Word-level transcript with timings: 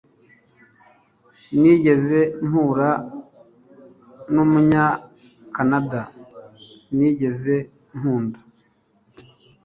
Sinigeze 1.39 2.19
mpura 2.47 2.89
numunyakanada 4.33 6.01
Sinigeze 6.81 7.55
nkunda 7.97 8.39